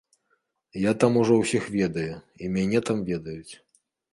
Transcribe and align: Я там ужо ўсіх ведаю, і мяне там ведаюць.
Я 0.83 0.93
там 1.03 1.19
ужо 1.25 1.37
ўсіх 1.41 1.63
ведаю, 1.75 2.17
і 2.45 2.51
мяне 2.57 2.79
там 2.89 3.07
ведаюць. 3.11 3.53